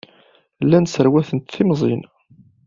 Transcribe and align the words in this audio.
Llant 0.65 0.89
sserwatent 0.91 1.51
timẓin. 1.53 2.01